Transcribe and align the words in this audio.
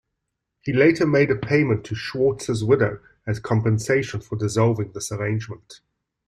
He 0.61 0.73
later 0.73 1.05
made 1.05 1.29
a 1.29 1.35
payment 1.35 1.85
to 1.85 1.93
Schwartz's 1.93 2.63
widow 2.63 2.99
as 3.27 3.39
compensation 3.39 4.19
for 4.19 4.35
dissolving 4.35 4.93
this 4.93 5.11
arrangement. 5.11 5.81